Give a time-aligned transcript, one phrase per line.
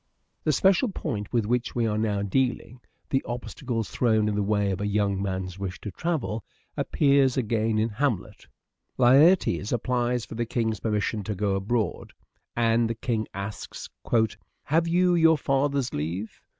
[0.43, 4.41] The special point with which we are now dealing— Shakespeare the obstacles thrown in the
[4.41, 6.43] way of a young man's" wish to travel—
[6.75, 8.47] appears again in" Hamlet."
[8.97, 12.13] Laertes applies for the king's permission to go abroad,
[12.55, 13.89] and the king asks,"
[14.63, 16.41] Have you your father's leave